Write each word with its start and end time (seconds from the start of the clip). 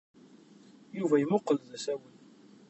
Yuba 0.97 1.15
yemmuqqel 1.17 1.57
d 1.61 1.71
asawen. 1.77 2.15